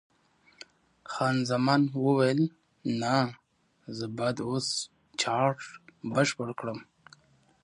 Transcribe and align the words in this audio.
خان 1.11 1.35
زمان 1.49 1.81
وویل: 2.05 2.41
نه، 3.01 3.15
زه 3.97 4.05
باید 4.17 4.37
اوس 4.49 4.67
چارټ 5.21 5.59
بشپړ 6.13 6.49
کړم. 6.59 6.79